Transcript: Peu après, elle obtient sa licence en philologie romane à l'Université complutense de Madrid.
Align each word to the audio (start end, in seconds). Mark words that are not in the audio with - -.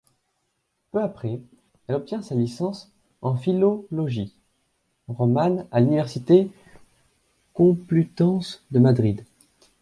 Peu 0.91 0.99
après, 0.99 1.39
elle 1.87 1.93
obtient 1.93 2.23
sa 2.23 2.33
licence 2.33 2.91
en 3.21 3.35
philologie 3.35 4.33
romane 5.07 5.67
à 5.71 5.79
l'Université 5.79 6.49
complutense 7.53 8.63
de 8.71 8.79
Madrid. 8.79 9.23